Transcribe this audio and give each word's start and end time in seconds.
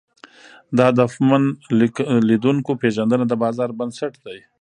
د 0.75 0.77
هدفمن 0.89 1.43
لیدونکو 2.29 2.71
پېژندنه 2.81 3.25
د 3.27 3.33
بازار 3.43 3.69
بنسټ 3.79 4.13
ده. 4.25 4.35